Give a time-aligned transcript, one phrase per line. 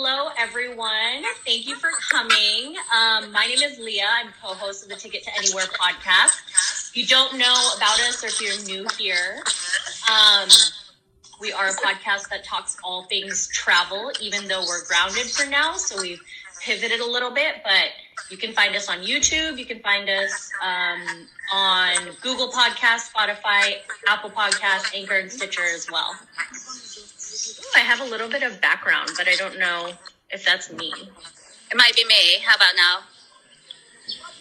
[0.00, 1.24] hello everyone.
[1.44, 2.76] Thank you for coming.
[2.96, 4.06] Um, my name is Leah.
[4.08, 6.90] I'm co-host of the Ticket to Anywhere podcast.
[6.90, 9.42] If you don't know about us or if you're new here,
[10.08, 10.48] um,
[11.40, 15.72] we are a podcast that talks all things travel, even though we're grounded for now.
[15.74, 16.20] So we've
[16.62, 17.88] pivoted a little bit, but
[18.30, 19.58] you can find us on YouTube.
[19.58, 25.90] You can find us um, on Google Podcast, Spotify, Apple Podcast, Anchor, and Stitcher as
[25.90, 26.14] well.
[27.76, 29.92] I have a little bit of background, but I don't know
[30.30, 30.92] if that's me.
[31.70, 32.38] It might be me.
[32.44, 32.98] How about now?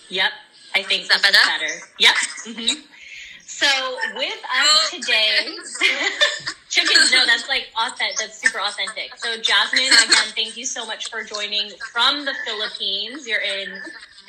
[0.09, 0.31] Yep,
[0.75, 1.37] I think Is that better?
[1.45, 1.73] better.
[1.99, 2.15] Yep.
[2.45, 2.81] hmm
[3.45, 3.67] So
[4.15, 5.47] with us today,
[6.69, 7.11] chickens.
[7.11, 8.17] No, that's like authentic.
[8.19, 9.15] That's super authentic.
[9.17, 13.27] So Jasmine, again, thank you so much for joining from the Philippines.
[13.27, 13.69] You're in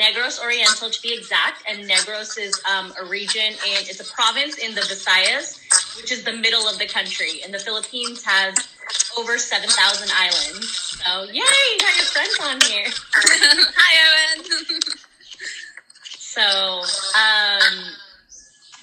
[0.00, 4.56] Negros Oriental to be exact, and Negros is um, a region and it's a province
[4.56, 5.58] in the Visayas,
[5.96, 7.40] which is the middle of the country.
[7.44, 8.54] And the Philippines has
[9.18, 10.68] over seven thousand islands.
[11.04, 12.86] So yay, you got your friends on here.
[13.76, 14.80] Hi, Owen.
[16.38, 16.82] So,
[17.18, 17.94] um,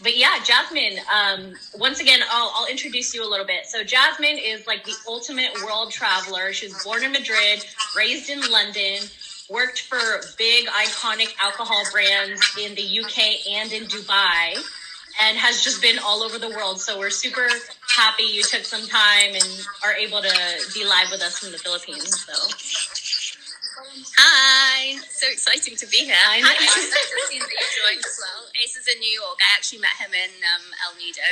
[0.03, 3.65] but yeah, Jasmine, um, once again, I'll, I'll introduce you a little bit.
[3.65, 6.51] So, Jasmine is like the ultimate world traveler.
[6.51, 7.63] She was born in Madrid,
[7.95, 8.99] raised in London,
[9.49, 14.57] worked for big, iconic alcohol brands in the UK and in Dubai,
[15.21, 16.81] and has just been all over the world.
[16.81, 17.47] So, we're super
[17.89, 19.47] happy you took some time and
[19.83, 20.33] are able to
[20.73, 22.25] be live with us from the Philippines.
[22.25, 22.33] So,
[24.17, 24.97] Hi.
[25.09, 26.15] So exciting to be here.
[26.15, 26.47] I know.
[26.47, 26.67] Hi, Ace.
[26.67, 28.43] I've just seen that you joined as well.
[28.63, 29.39] Ace is in New York.
[29.39, 31.23] I actually met him in um, El Nido.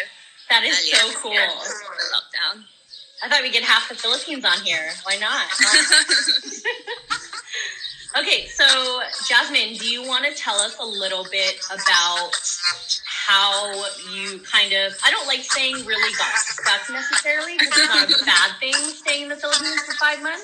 [0.50, 1.32] that is earlier so cool.
[1.32, 2.64] before the lockdown.
[3.24, 4.92] I thought we'd get half the Philippines on here.
[5.04, 5.48] Why not?
[8.20, 8.66] okay, so
[9.28, 12.32] Jasmine, do you want to tell us a little bit about
[13.24, 13.72] how
[14.12, 18.26] you kind of, I don't like saying really got stuck necessarily because it's not a
[18.26, 20.44] bad thing staying in the Philippines for five months,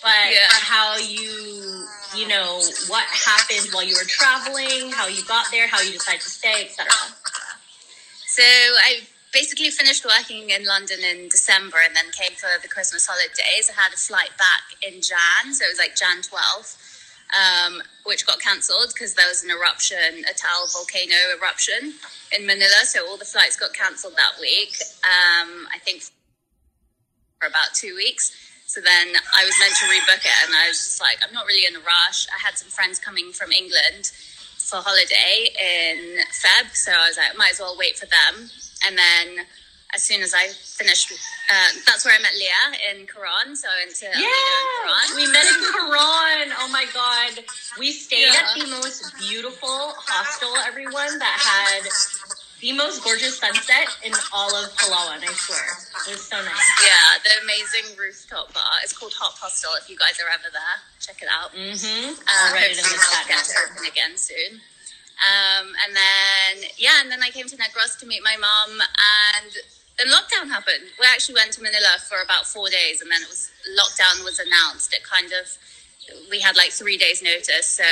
[0.00, 0.46] but Yeah.
[0.52, 5.80] how you, you know, what happened while you were traveling, how you got there, how
[5.80, 6.86] you decided to stay, etc.
[8.28, 9.02] So I
[9.32, 13.66] basically finished working in London in December and then came for the Christmas holidays.
[13.68, 16.78] I had a flight back in Jan, so it was like Jan 12th,
[17.34, 21.94] um, which got cancelled because there was an eruption, a Taal volcano eruption
[22.36, 22.84] in Manila.
[22.84, 24.74] So all the flights got cancelled that week.
[25.04, 26.02] Um, I think
[27.40, 28.32] for about two weeks.
[28.66, 31.46] So then I was meant to rebook it, and I was just like, I'm not
[31.46, 32.26] really in a rush.
[32.34, 34.10] I had some friends coming from England
[34.58, 38.48] for holiday in Feb, so I was like, might as well wait for them.
[38.86, 39.46] And then
[39.94, 43.54] as soon as I finished, uh, that's where I met Leah in Coron.
[43.54, 45.16] So I went to El in Yeah, Coron.
[45.16, 46.46] we met in Coron.
[46.60, 47.44] Oh my god,
[47.78, 48.42] we stayed Yeah.
[48.42, 50.56] at the most beautiful hostel.
[50.66, 51.88] Everyone that had
[52.60, 55.20] the most gorgeous sunset in all of Palawan.
[55.22, 55.62] I swear,
[56.08, 56.68] it was so nice.
[56.82, 58.72] Yeah, the amazing rooftop bar.
[58.82, 59.70] It's called Hot Hostel.
[59.80, 61.52] If you guys are ever there, check it out.
[61.52, 62.18] Mm-hmm.
[62.18, 64.60] Uh, I'll write it in the chat get to open again soon.
[65.14, 69.52] Um, and then yeah, and then I came to Negros to meet my mom, and
[69.98, 70.90] then lockdown happened.
[70.98, 74.38] We actually went to Manila for about four days, and then it was lockdown was
[74.38, 74.94] announced.
[74.94, 75.46] It kind of
[76.30, 77.84] we had like three days notice, so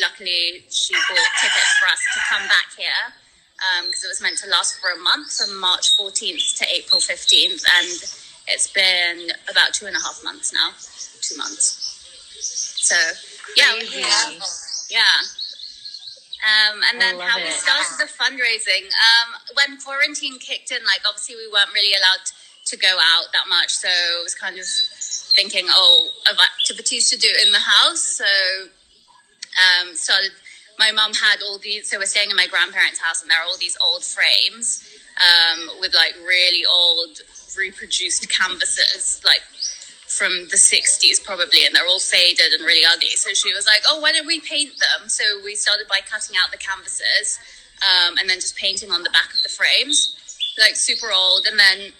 [0.00, 3.14] luckily she bought tickets for us to come back here
[3.60, 7.00] um, because it was meant to last for a month from March 14th to April
[7.00, 8.02] 15th, and
[8.48, 10.70] it's been about two and a half months now,
[11.20, 11.76] two months.
[12.80, 12.96] So
[13.56, 14.40] yeah, we're here.
[14.90, 15.39] Yeah.
[16.40, 18.88] Um, and then how we started the fundraising.
[18.88, 22.24] Um, when quarantine kicked in, like obviously we weren't really allowed
[22.66, 24.64] to go out that much, so it was kind of
[25.36, 28.00] thinking, oh, of activities to do in the house.
[28.00, 28.24] So
[29.58, 30.32] um, started.
[30.78, 31.90] My mum had all these.
[31.90, 34.82] So we're staying in my grandparents' house, and there are all these old frames
[35.20, 37.20] um, with like really old
[37.56, 39.42] reproduced canvases, like
[40.10, 43.14] from the 60s probably and they're all faded and really ugly.
[43.14, 45.08] So she was like oh why don't we paint them?
[45.08, 47.38] So we started by cutting out the canvases
[47.80, 50.16] um, and then just painting on the back of the frames
[50.58, 51.46] like super old.
[51.48, 51.92] And then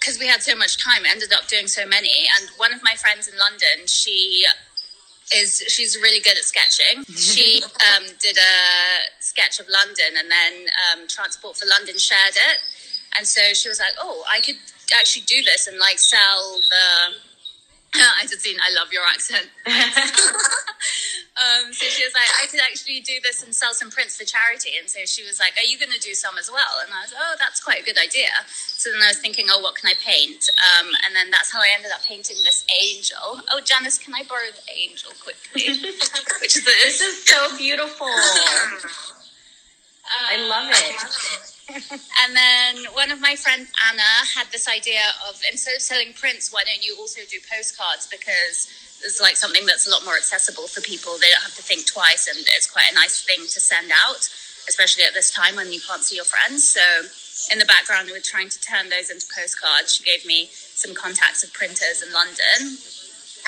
[0.00, 2.26] because we had so much time ended up doing so many.
[2.38, 4.44] And one of my friends in london she
[5.34, 7.04] is she's really good at sketching.
[7.14, 7.62] She
[7.94, 8.54] um, did a
[9.20, 12.58] sketch of london and then um, transport for london shared it.
[13.16, 14.58] And so she was like oh i could
[14.98, 17.27] actually do this and like sell the
[17.94, 19.48] I just seen I love your accent.
[19.66, 19.72] um,
[21.72, 24.70] so she was like, I could actually do this and sell some prints for charity.
[24.78, 26.80] And so she was like, Are you going to do some as well?
[26.84, 28.28] And I was, like, Oh, that's quite a good idea.
[28.46, 30.48] So then I was thinking, Oh, what can I paint?
[30.60, 33.40] Um, and then that's how I ended up painting this angel.
[33.50, 35.64] Oh, Janice, can I borrow the angel quickly?
[36.40, 37.00] Which is This this.
[37.00, 38.08] is so beautiful.
[40.08, 41.54] I love it.
[42.24, 46.52] and then one of my friends, Anna, had this idea of instead of selling prints,
[46.52, 48.08] why don't you also do postcards?
[48.08, 48.72] Because
[49.04, 51.18] it's like something that's a lot more accessible for people.
[51.20, 54.28] They don't have to think twice, and it's quite a nice thing to send out,
[54.68, 56.68] especially at this time when you can't see your friends.
[56.68, 56.82] So,
[57.52, 59.94] in the background, we are trying to turn those into postcards.
[59.94, 62.78] She gave me some contacts of printers in London.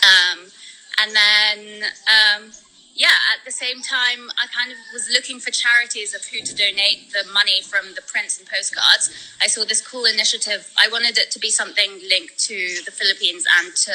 [0.07, 0.39] Um,
[1.01, 2.53] and then, um,
[2.95, 6.55] yeah, at the same time, I kind of was looking for charities of who to
[6.55, 9.11] donate the money from the prints and postcards.
[9.41, 10.71] I saw this cool initiative.
[10.79, 13.93] I wanted it to be something linked to the Philippines and to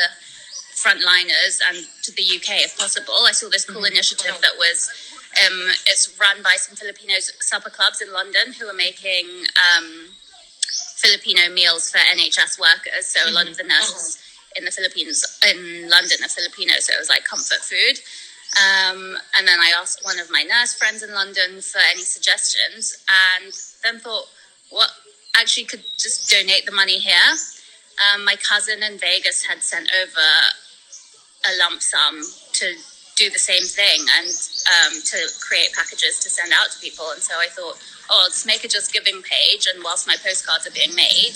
[0.75, 3.15] frontliners and to the UK if possible.
[3.25, 3.93] I saw this cool mm-hmm.
[3.93, 4.89] initiative that was
[5.45, 10.07] um, it's run by some Filipino supper clubs in London who are making um,
[10.95, 13.07] Filipino meals for NHS workers.
[13.07, 13.69] So a lot of the mm-hmm.
[13.69, 14.19] nurses
[14.55, 17.99] in the Philippines in London are Filipino, so it was like comfort food.
[18.55, 23.03] Um, and then I asked one of my nurse friends in London for any suggestions,
[23.09, 23.53] and
[23.83, 24.27] then thought,
[24.69, 24.89] what
[25.37, 27.35] actually could just donate the money here.
[27.99, 30.27] Um, my cousin in Vegas had sent over
[31.47, 32.21] a lump sum
[32.53, 32.73] to
[33.15, 37.11] do the same thing and um, to create packages to send out to people.
[37.11, 40.67] And so I thought, oh, just make a Just Giving page, and whilst my postcards
[40.67, 41.35] are being made,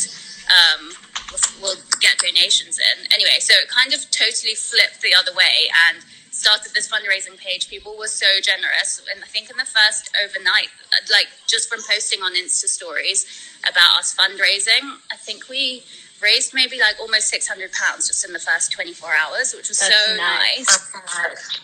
[0.52, 0.92] um,
[1.32, 3.12] we'll, we'll, get donations in.
[3.14, 6.00] Anyway, so it kind of totally flipped the other way and
[6.32, 7.70] started this fundraising page.
[7.70, 9.02] People were so generous.
[9.14, 10.70] And I think in the first overnight,
[11.12, 13.26] like just from posting on Insta stories
[13.68, 15.84] about us fundraising, I think we
[16.22, 19.96] raised maybe like almost 600 pounds just in the first 24 hours, which was That's
[19.96, 20.68] so nice.
[21.16, 21.62] nice.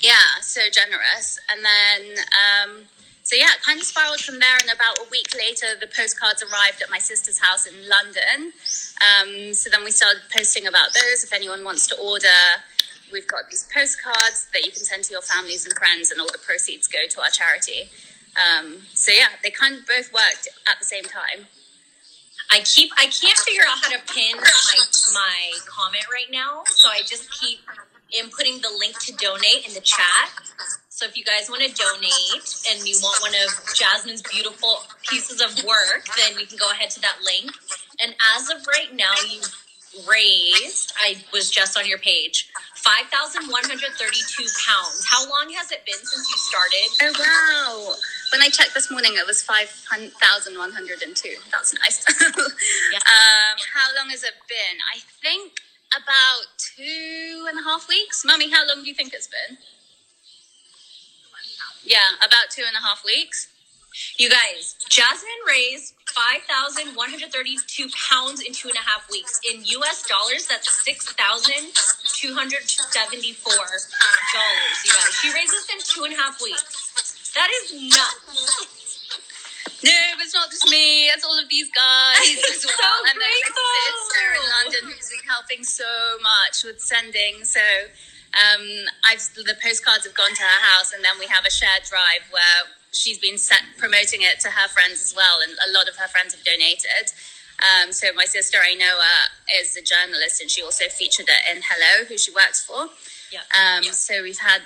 [0.00, 1.38] Yeah, so generous.
[1.50, 2.84] And then, um,
[3.22, 4.56] so yeah, kind of spiraled from there.
[4.60, 8.52] And about a week later, the postcards arrived at my sister's house in London.
[8.98, 11.22] Um, so then we started posting about those.
[11.22, 12.26] If anyone wants to order,
[13.12, 16.30] we've got these postcards that you can send to your families and friends, and all
[16.32, 17.90] the proceeds go to our charity.
[18.34, 21.46] Um, so yeah, they kind of both worked at the same time.
[22.50, 24.76] I keep I can't figure out how to pin my
[25.14, 27.60] my comment right now, so I just keep
[28.12, 30.30] inputting the link to donate in the chat.
[30.88, 35.40] So if you guys want to donate and you want one of Jasmine's beautiful pieces
[35.40, 37.50] of work, then you can go ahead to that link.
[38.00, 39.50] And as of right now, you've
[40.08, 42.50] raised, I was just on your page,
[42.82, 45.06] 5,132 pounds.
[45.06, 46.88] How long has it been since you started?
[47.02, 47.94] Oh, wow.
[48.32, 51.36] When I checked this morning, it was 5,102.
[51.52, 52.04] That's nice.
[52.20, 52.98] yeah.
[52.98, 54.76] um, how long has it been?
[54.94, 55.60] I think
[55.94, 58.24] about two and a half weeks.
[58.24, 59.58] Mummy, how long do you think it's been?
[61.84, 63.48] Yeah, about two and a half weeks.
[64.16, 69.40] You guys, Jasmine raised 5,132 pounds in two and a half weeks.
[69.48, 70.82] In US dollars, that's
[72.22, 72.38] $6,274.
[74.84, 77.32] You guys, she raises in two and a half weeks.
[77.34, 78.92] That is nuts.
[79.82, 79.90] No,
[80.22, 81.10] it's not just me.
[81.10, 82.78] It's all of these guys as well.
[82.78, 85.90] so and then my sister in London who's been helping so
[86.22, 87.42] much with sending.
[87.42, 87.60] So
[88.38, 88.62] um,
[89.10, 92.30] I've the postcards have gone to her house, and then we have a shared drive
[92.30, 95.96] where she's been set, promoting it to her friends as well, and a lot of
[95.96, 97.10] her friends have donated.
[97.62, 99.30] Um, so my sister Ainoa
[99.60, 102.88] is a journalist, and she also featured it in Hello, who she works for.
[103.30, 103.46] Yeah.
[103.54, 103.92] Um, yeah.
[103.92, 104.62] So we've had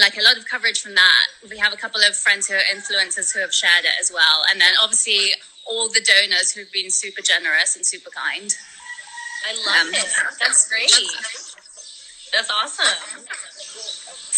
[0.00, 1.26] like a lot of coverage from that.
[1.48, 4.44] We have a couple of friends who are influencers who have shared it as well,
[4.50, 5.32] and then obviously
[5.66, 8.54] all the donors who've been super generous and super kind.
[9.46, 10.08] I love um, it.
[10.40, 10.90] That's great.
[12.32, 13.24] That's awesome.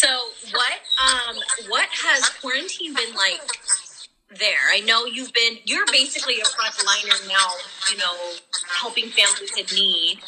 [0.00, 0.09] So
[0.52, 1.37] what um
[1.68, 3.40] what has quarantine been like
[4.38, 4.70] there?
[4.72, 7.49] I know you've been you're basically a frontliner now,
[7.90, 8.14] you know,
[8.80, 10.18] helping families in need.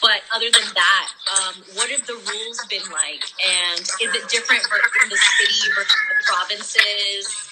[0.00, 3.24] But other than that, um, what have the rules been like?
[3.42, 4.62] And is it different
[5.02, 7.48] in the city versus the provinces?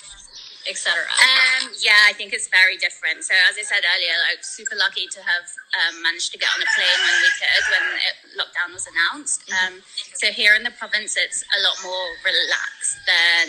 [0.69, 0.99] etc.
[0.99, 3.23] Um, yeah, I think it's very different.
[3.23, 5.47] So as I said earlier, like super lucky to have
[5.79, 9.47] um, managed to get on a plane when we could when it, lockdown was announced.
[9.47, 9.79] Mm-hmm.
[9.79, 9.83] Um,
[10.15, 13.47] so here in the province, it's a lot more relaxed than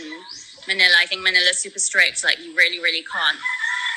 [0.67, 0.93] Manila.
[0.99, 2.23] I think Manila's super strict.
[2.23, 3.37] Like you really, really can't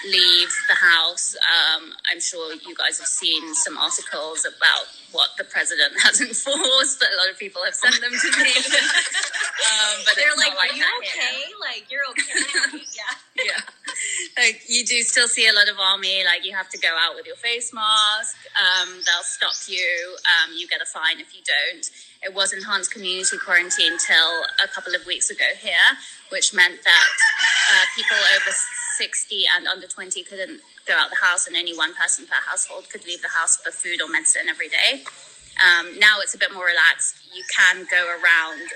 [0.04, 1.36] leave the house.
[1.36, 7.00] Um, I'm sure you guys have seen some articles about what the president has enforced.
[7.00, 8.54] But a lot of people have sent them to me.
[8.56, 11.36] um, but they're like, like, "Are you okay?
[11.44, 11.56] Here.
[11.60, 13.60] Like you're okay?" yeah, yeah.
[14.38, 16.24] Like you do still see a lot of army.
[16.24, 18.36] Like you have to go out with your face mask.
[18.56, 20.16] Um, they'll stop you.
[20.24, 21.90] Um, you get a fine if you don't.
[22.22, 25.96] It was enhanced community quarantine till a couple of weeks ago here,
[26.28, 27.08] which meant that
[27.72, 28.50] uh, people over
[28.98, 32.90] 60 and under 20 couldn't go out the house, and only one person per household
[32.90, 35.02] could leave the house for food or medicine every day.
[35.64, 37.16] Um, now it's a bit more relaxed.
[37.34, 38.68] You can go around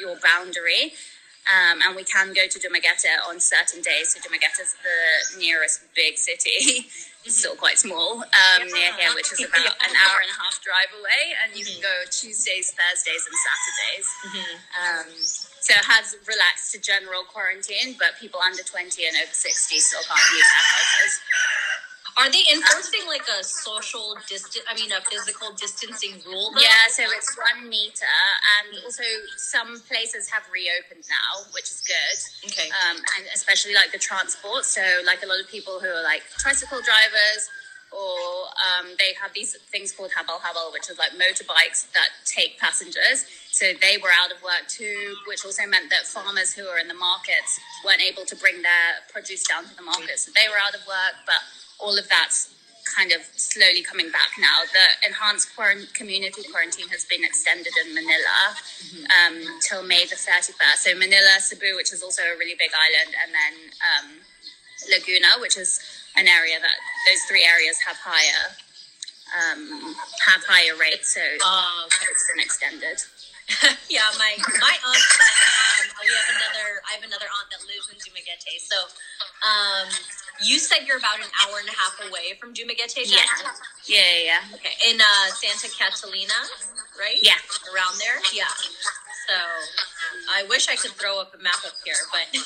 [0.00, 0.94] your boundary.
[1.48, 4.12] Um, and we can go to Dumaguete on certain days.
[4.12, 6.88] So Dumaguete is the nearest big city.
[7.26, 10.62] It's still quite small um, near here, which is about an hour and a half
[10.62, 11.34] drive away.
[11.42, 14.06] And you can go Tuesdays, Thursdays, and Saturdays.
[14.78, 15.08] Um,
[15.60, 19.44] so it has relaxed to general quarantine, but people under 20 and over 60
[19.76, 21.12] still can't leave their houses.
[22.18, 24.66] Are they enforcing like a social distance?
[24.66, 26.50] I mean, a physical distancing rule?
[26.50, 26.60] though?
[26.60, 28.18] Yeah, so it's one meter,
[28.58, 29.06] and also
[29.36, 32.50] some places have reopened now, which is good.
[32.50, 32.68] Okay.
[32.74, 34.64] Um, and especially like the transport.
[34.64, 37.46] So, like a lot of people who are like tricycle drivers,
[37.94, 42.58] or um, they have these things called habal habal, which is like motorbikes that take
[42.58, 43.30] passengers.
[43.50, 46.88] So they were out of work too, which also meant that farmers who are in
[46.88, 50.18] the markets weren't able to bring their produce down to the market.
[50.18, 51.40] So they were out of work, but
[51.80, 52.54] all of that's
[52.96, 54.64] kind of slowly coming back now.
[54.72, 58.56] The enhanced quarant- community quarantine has been extended in Manila
[59.12, 60.76] um, till May the 31st.
[60.78, 63.54] So Manila, Cebu, which is also a really big island, and then
[63.84, 64.06] um,
[64.90, 65.80] Laguna, which is
[66.16, 68.56] an area that those three areas have higher
[69.36, 69.94] um,
[70.24, 71.12] have higher rates.
[71.14, 72.06] So Oh, okay.
[72.10, 72.98] it's been extended.
[73.88, 76.68] yeah, my my aunt said um, we have another.
[76.88, 78.60] I have another aunt that lives in Dumaguete.
[78.60, 78.76] So,
[79.44, 79.88] um,
[80.44, 83.06] you said you're about an hour and a half away from Dumaguete.
[83.06, 83.54] Yeah, Jasmine?
[83.86, 84.40] yeah, yeah.
[84.46, 84.54] yeah.
[84.56, 86.38] Okay, in uh, Santa Catalina,
[86.98, 87.18] right?
[87.22, 87.38] Yeah.
[87.74, 88.18] around there.
[88.34, 88.50] Yeah.
[89.28, 89.36] So,
[90.32, 92.26] I wish I could throw up a map up here, but.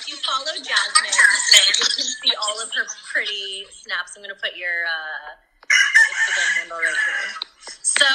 [0.00, 4.16] If you follow Jasmine, you can see all of her pretty snaps.
[4.16, 5.36] I'm gonna put your uh,
[5.68, 7.50] Instagram handle right here.
[7.82, 8.08] So,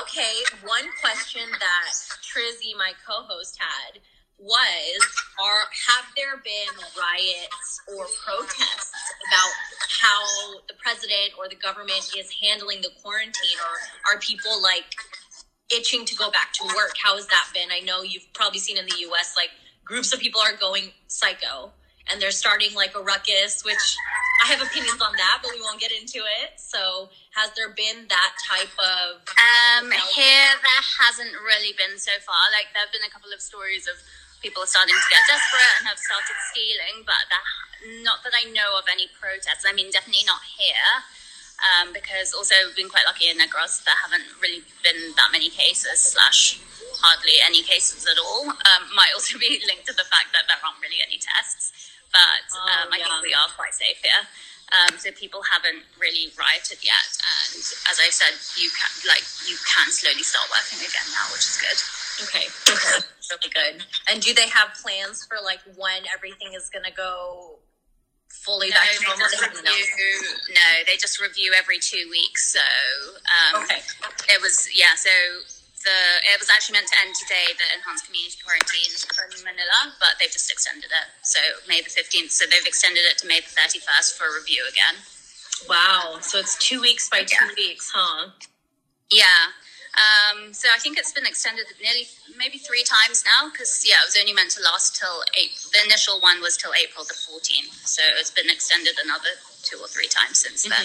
[0.00, 0.32] okay,
[0.64, 1.92] one question that
[2.24, 4.00] Trizzy, my co-host, had
[4.38, 5.00] was:
[5.42, 8.92] Are have there been riots or protests
[9.28, 9.52] about
[10.00, 14.94] how the president or the government is handling the quarantine, or are people like
[15.72, 16.94] itching to go back to work?
[17.02, 17.68] How has that been?
[17.70, 19.34] I know you've probably seen in the U.S.
[19.36, 19.50] like
[19.84, 21.72] groups of people are going psycho
[22.10, 23.96] and they're starting like a ruckus, which
[24.44, 26.54] I have opinions on that, but we won't get into it.
[26.58, 32.38] So, has there been that type of Um, here there hasn't really been so far.
[32.54, 33.98] Like there have been a couple of stories of
[34.46, 37.42] people are starting to get desperate and have started stealing, but that,
[38.06, 39.66] not that I know of any protests.
[39.66, 41.02] I mean, definitely not here.
[41.56, 43.82] Um, because also we've been quite lucky in Negros.
[43.82, 46.60] There haven't really been that many cases, slash
[47.00, 48.46] hardly any cases at all.
[48.46, 52.44] Um, might also be linked to the fact that there aren't really any tests, but
[52.54, 54.22] Oh, um, I think we are quite safe here.
[54.76, 59.54] Um, so people haven't really rioted yet, and as I said, you can like you
[59.62, 61.78] can slowly start working again now, which is good.
[62.26, 62.98] Okay, okay,
[63.30, 63.84] really good.
[64.10, 67.58] And do they have plans for like when everything is gonna go
[68.30, 69.26] fully No, back to normal?
[69.30, 70.14] They haven't review,
[70.54, 72.52] no, they just review every two weeks.
[72.52, 72.64] So
[73.26, 73.80] um, Okay.
[74.30, 74.94] it was yeah.
[74.96, 75.10] So
[75.86, 75.98] the
[76.34, 80.32] it was actually meant to end today, the enhanced community quarantine in Manila, but they've
[80.32, 81.08] just extended it.
[81.22, 82.32] So May the fifteenth.
[82.32, 84.98] So they've extended it to May the thirty first for review again.
[85.68, 86.18] Wow.
[86.20, 88.30] So it's two weeks by two weeks, huh?
[89.10, 89.54] Yeah.
[89.96, 92.04] Um, so I think it's been extended nearly
[92.36, 95.72] maybe three times now because yeah, it was only meant to last till April.
[95.72, 97.72] The initial one was till April the fourteenth.
[97.88, 99.32] So it's been extended another
[99.64, 100.84] two or three times since then.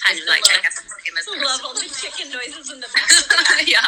[0.00, 2.32] kind of like I love- guess the same as the I love all the chicken
[2.32, 3.68] noises in the background.
[3.68, 3.84] yeah,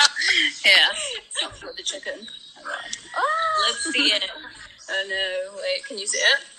[0.64, 0.92] yeah.
[1.32, 2.28] Except for the chicken.
[3.66, 4.28] Let's see it.
[4.94, 5.56] Oh no!
[5.56, 6.40] Wait, can you see it?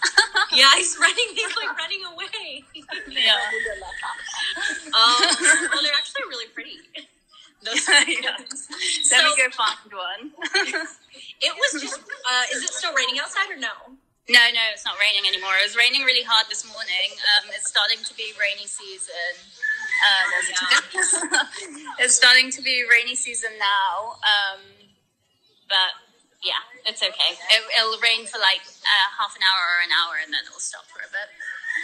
[0.53, 1.29] Yeah, he's running.
[1.33, 2.63] He's like running away.
[3.09, 3.37] Yeah.
[4.93, 5.25] Um,
[5.73, 6.77] well, they're actually really pretty.
[7.65, 8.37] Those, yeah.
[8.45, 10.21] So- Let me go find one.
[11.41, 11.99] It was just.
[11.99, 13.73] Uh, is it still raining outside or no?
[14.29, 15.51] No, no, it's not raining anymore.
[15.59, 17.11] It was raining really hard this morning.
[17.35, 19.33] Um, it's starting to be rainy season.
[20.07, 20.27] Um,
[21.99, 24.15] it's starting to be rainy season now.
[24.23, 24.61] Um,
[25.67, 25.91] but
[26.43, 27.31] yeah, it's okay.
[27.55, 30.59] It, it'll rain for like uh, half an hour or an hour, and then it'll
[30.59, 31.31] stop for a bit.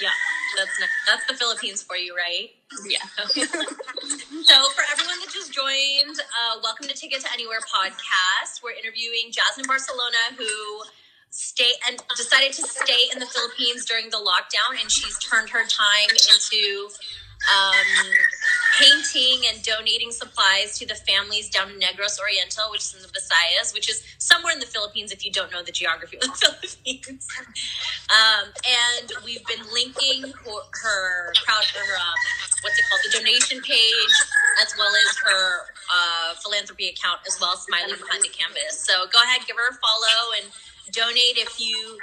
[0.03, 0.13] Yeah,
[0.55, 0.75] that's
[1.07, 2.51] that's the Philippines for you, right?
[2.85, 3.03] Yeah.
[4.49, 8.63] So, for everyone that just joined, uh, welcome to Ticket to Anywhere podcast.
[8.63, 10.49] We're interviewing Jasmine Barcelona, who
[11.29, 15.67] stay and decided to stay in the Philippines during the lockdown, and she's turned her
[15.67, 16.89] time into
[17.53, 17.85] um,
[18.79, 23.09] painting and donating supplies to the families down in Negros Oriental, which is in the
[23.09, 26.29] Visayas, which is somewhere in the Philippines if you don't know the geography of the
[26.39, 27.27] Philippines.
[28.07, 32.19] Um, and we've been linking her, her crowd, her um,
[32.63, 34.15] what's it called, the donation page,
[34.61, 38.79] as well as her uh, philanthropy account, as well Smiley Behind the Canvas.
[38.79, 40.47] So go ahead, give her a follow and
[40.91, 41.97] donate if you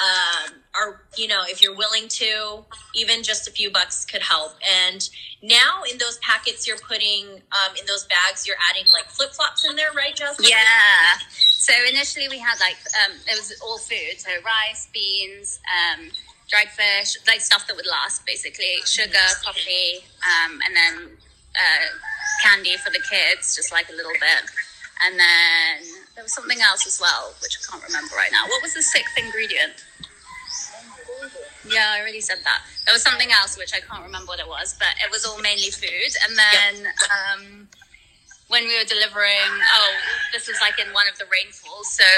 [0.00, 4.52] um, are you know if you're willing to even just a few bucks could help.
[4.84, 5.08] And
[5.42, 9.76] now in those packets you're putting um, in those bags you're adding like flip-flops in
[9.76, 10.46] there right Justin?
[10.48, 11.18] Yeah.
[11.30, 16.10] So initially we had like um, it was all food, so rice, beans, um,
[16.48, 18.78] dried fish, like stuff that would last, basically.
[18.84, 21.10] Sugar, coffee, um, and then
[21.56, 21.86] uh,
[22.42, 24.42] candy for the kids, just like a little bit,
[25.04, 28.48] and then there was something else as well, which I can't remember right now.
[28.48, 29.84] What was the sixth ingredient?
[31.68, 32.64] Yeah, I already said that.
[32.86, 35.38] There was something else which I can't remember what it was, but it was all
[35.38, 36.12] mainly food.
[36.24, 37.68] And then um,
[38.48, 39.94] when we were delivering, oh,
[40.32, 41.92] this was like in one of the rainfalls.
[41.92, 42.08] So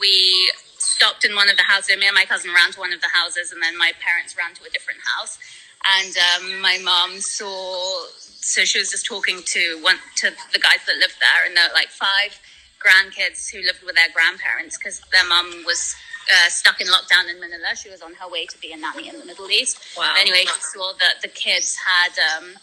[0.00, 1.94] we stopped in one of the houses.
[1.96, 4.54] Me and my cousin ran to one of the houses, and then my parents ran
[4.58, 5.38] to a different house.
[5.86, 10.82] And um, my mom saw, so she was just talking to one to the guys
[10.90, 12.34] that lived there, and they're like five
[12.78, 15.94] grandkids who lived with their grandparents because their mum was
[16.30, 17.74] uh, stuck in lockdown in Manila.
[17.76, 19.78] She was on her way to be a nanny in the Middle East.
[19.96, 20.12] Wow.
[20.12, 22.54] But anyway, she saw that the kids had um,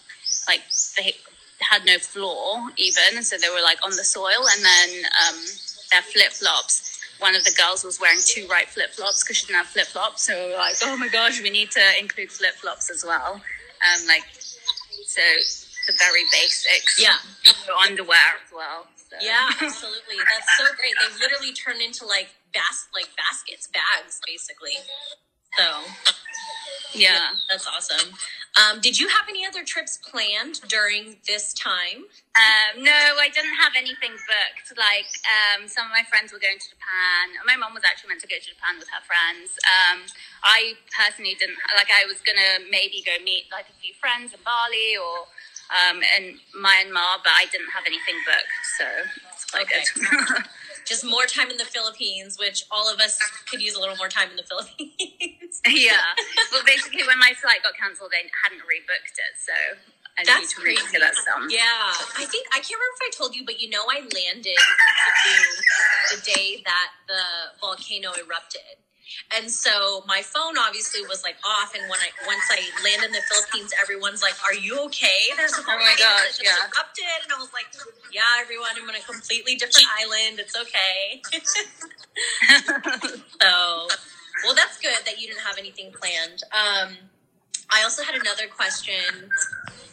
[0.47, 0.61] like
[0.97, 1.15] they
[1.59, 5.39] had no floor even, so they were like on the soil, and then um,
[5.91, 6.93] their flip flops.
[7.19, 9.87] One of the girls was wearing two right flip flops because she didn't have flip
[9.87, 10.23] flops.
[10.23, 13.35] So we were like, oh my gosh, we need to include flip flops as well.
[13.35, 14.23] Um, like
[15.05, 15.21] so
[15.87, 17.01] the very basics.
[17.01, 17.15] Yeah.
[17.87, 18.87] underwear as well.
[19.21, 20.17] Yeah, absolutely.
[20.17, 20.93] That's so great.
[21.01, 24.77] They've literally turned into like bas- like baskets, bags, basically.
[25.57, 25.65] So
[26.93, 27.35] yeah.
[27.49, 28.11] that's awesome.
[28.55, 32.07] Um, did you have any other trips planned during this time?
[32.39, 34.79] Um, no, I didn't have anything booked.
[34.79, 37.35] Like um, some of my friends were going to Japan.
[37.43, 39.59] My mom was actually meant to go to Japan with her friends.
[39.67, 40.07] Um,
[40.43, 41.59] I personally didn't.
[41.75, 45.27] Like I was gonna maybe go meet like a few friends in Bali or
[45.73, 48.65] um, in Myanmar, but I didn't have anything booked.
[48.77, 48.85] So
[49.33, 49.83] it's quite Okay.
[49.95, 50.43] good.
[50.85, 53.17] Just more time in the Philippines, which all of us
[53.49, 55.61] could use a little more time in the Philippines.
[55.67, 56.13] yeah.
[56.53, 59.51] Well, basically, when my flight got cancelled, they hadn't rebooked it, so
[60.17, 60.97] I That's need to rebook crazy.
[60.97, 61.49] it at some.
[61.49, 64.61] Yeah, I think I can't remember if I told you, but you know, I landed
[66.13, 67.23] the day that the
[67.59, 68.77] volcano erupted,
[69.37, 71.73] and so my phone obviously was like off.
[71.75, 75.53] And when I once I landed in the Philippines, everyone's like, "Are you okay?" There's
[75.53, 76.55] a Oh my gosh, yeah.
[76.65, 77.67] erupted, and I was like,
[78.11, 80.39] "Yeah, everyone, I'm on a completely different island.
[80.39, 81.21] It's okay."
[83.41, 83.87] So,
[84.45, 86.43] well, that's good that you didn't have anything planned.
[86.55, 86.95] Um,
[87.71, 89.29] I also had another question.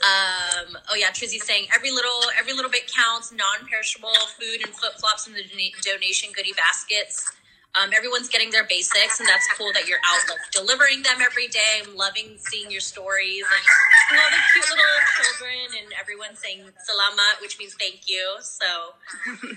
[0.03, 3.33] Um, oh yeah, Trizzy's saying every little every little bit counts.
[3.33, 7.31] Non-perishable food and flip flops in the dona- donation goodie baskets.
[7.73, 11.49] Um, everyone's getting their basics, and that's cool that you're out like delivering them every
[11.49, 11.81] day.
[11.83, 17.41] I'm loving seeing your stories and all the cute little children and everyone saying salamat,
[17.41, 18.37] which means thank you.
[18.41, 18.67] So,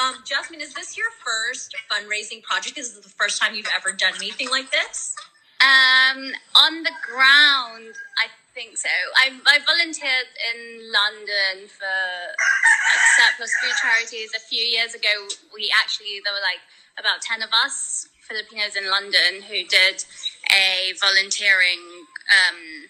[0.00, 2.78] um, Jasmine, is this your first fundraising project?
[2.78, 5.14] Is this the first time you've ever done anything like this?
[5.60, 8.92] Um, on the ground, I think so.
[9.16, 11.96] I, I volunteered in London for
[12.34, 15.28] like, surplus food charities a few years ago.
[15.54, 16.62] We actually, there were like
[16.98, 20.04] about 10 of us Filipinos in London who did
[20.50, 22.06] a volunteering.
[22.30, 22.86] Um,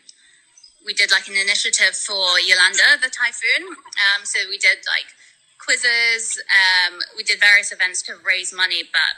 [0.84, 3.72] we did like an initiative for Yolanda, the typhoon.
[3.72, 5.12] Um, so we did like
[5.60, 9.16] quizzes, um, we did various events to raise money, but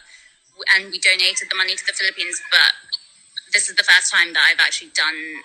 [0.74, 2.42] and we donated the money to the Philippines.
[2.50, 2.74] But
[3.52, 5.42] this is the first time that I've actually done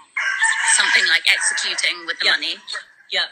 [0.77, 2.31] something like executing with the Yeah.
[2.37, 2.55] money.
[3.11, 3.29] Yep.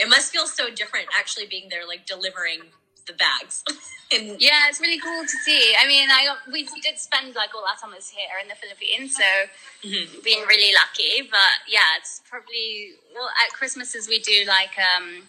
[0.00, 2.72] It must feel so different actually being there, like delivering
[3.06, 3.62] the bags.
[4.12, 5.74] and Yeah, it's really cool to see.
[5.78, 9.28] I mean, I we did spend like all our summers here in the Philippines, so
[9.88, 10.22] Mhm.
[10.24, 11.22] being really lucky.
[11.22, 15.28] But yeah, it's probably well at Christmases we do like um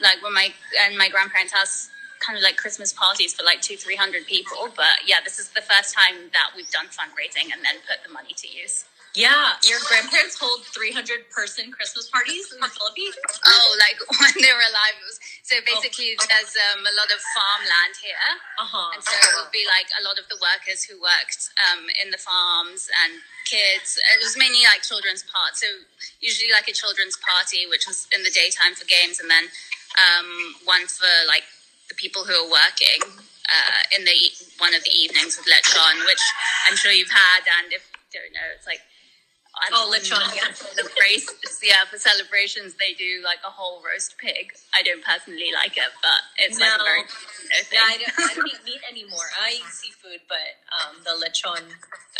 [0.00, 0.52] like when my
[0.84, 4.72] and my grandparents' house kind of like Christmas parties for like two three hundred people.
[4.74, 8.12] But yeah, this is the first time that we've done fundraising and then put the
[8.12, 8.84] money to use.
[9.16, 13.16] Yeah, your grandparents hold 300 person Christmas parties in the Philippines.
[13.48, 14.96] Oh, like when they were alive.
[15.00, 18.28] It was, so basically, there's um, a lot of farmland here.
[18.60, 18.92] Uh huh.
[18.92, 22.12] And so it would be like a lot of the workers who worked um, in
[22.12, 23.96] the farms and kids.
[23.96, 25.64] It was mainly like children's parts.
[25.64, 25.68] So
[26.20, 29.48] usually like a children's party, which was in the daytime for games, and then
[29.96, 30.28] um,
[30.68, 31.48] one for like
[31.88, 33.00] the people who are working
[33.48, 36.20] uh, in the e- one of the evenings with lechon, which
[36.68, 37.48] I'm sure you've had.
[37.48, 38.84] And if you don't know, it's like.
[39.56, 40.52] I Oh, lechon, yeah.
[40.76, 41.28] The race,
[41.62, 44.52] yeah, for celebrations they do like a whole roast pig.
[44.74, 47.02] I don't personally like it, but it's like a very.
[47.72, 49.24] Yeah, I don't, I don't eat meat anymore.
[49.40, 51.64] I eat seafood, but um, the lechon,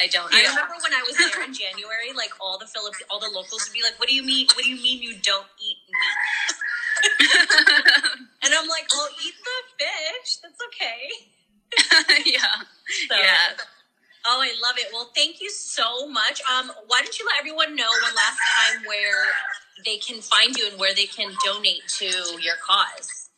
[0.00, 0.32] I don't.
[0.32, 3.68] I remember when I was there in January, like all the Philip, all the locals
[3.68, 4.48] would be like, "What do you mean?
[4.56, 6.56] What do you mean you don't eat meat?"
[8.44, 10.40] And I'm like, "I'll eat the fish.
[10.40, 11.04] That's okay."
[12.24, 12.64] yeah.
[13.10, 13.60] So, yeah.
[14.24, 14.90] Oh, I love it.
[14.92, 16.42] Well, thank you so much.
[16.50, 19.30] Um, why don't you let everyone know one last time where
[19.84, 22.10] they can find you and where they can donate to
[22.42, 23.30] your cause?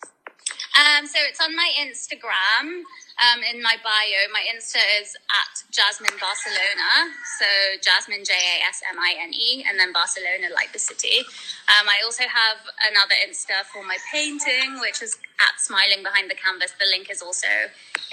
[0.78, 2.86] Um, so it's on my Instagram
[3.20, 4.20] um, in my bio.
[4.32, 7.12] My Insta is at Jasmine Barcelona.
[7.36, 7.48] So
[7.82, 11.26] Jasmine, J A S M I N E, and then Barcelona, like the city.
[11.68, 16.38] Um, I also have another Insta for my painting, which is at Smiling Behind the
[16.38, 16.72] Canvas.
[16.78, 17.50] The link is also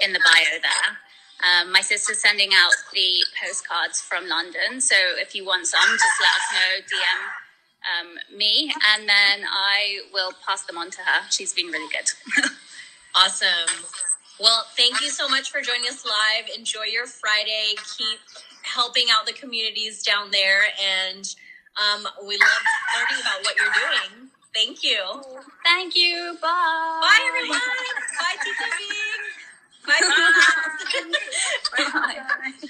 [0.02, 1.05] in the bio there.
[1.44, 4.80] Um, my sister's sending out the postcards from London.
[4.80, 7.20] So if you want some, just let us know, DM
[7.86, 11.26] um, me, and then I will pass them on to her.
[11.30, 12.50] She's been really good.
[13.14, 13.84] awesome.
[14.40, 16.50] Well, thank you so much for joining us live.
[16.56, 17.74] Enjoy your Friday.
[17.96, 18.18] Keep
[18.62, 20.62] helping out the communities down there.
[20.82, 21.24] And
[21.76, 24.30] um, we love learning about what you're doing.
[24.54, 25.00] Thank you.
[25.64, 26.36] Thank you.
[26.40, 26.48] Bye.
[27.02, 27.60] Bye, everyone.
[29.86, 32.20] 拜拜， 拜
[32.52, 32.68] 拜。